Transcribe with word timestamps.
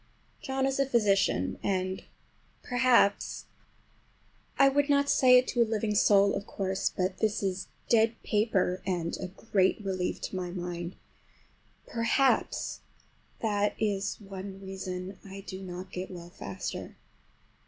John 0.41 0.65
is 0.65 0.79
a 0.79 0.85
physician, 0.87 1.59
and 1.61 2.03
perhaps—(I 2.63 4.67
would 4.67 4.89
not 4.89 5.11
say 5.11 5.37
it 5.37 5.47
to 5.49 5.61
a 5.61 5.63
living 5.63 5.93
soul, 5.93 6.33
of 6.33 6.47
course, 6.47 6.89
but 6.89 7.19
this 7.19 7.43
is 7.43 7.67
dead 7.87 8.15
paper 8.23 8.81
and 8.83 9.15
a 9.19 9.27
great 9.27 9.79
relief 9.85 10.19
to 10.21 10.35
my 10.35 10.49
mind)—perhaps 10.49 12.79
that 13.43 13.75
is 13.77 14.19
one 14.19 14.59
reason 14.59 15.19
I 15.23 15.41
do 15.41 15.61
not 15.61 15.91
get 15.91 16.09
well 16.09 16.31
faster. 16.31 16.97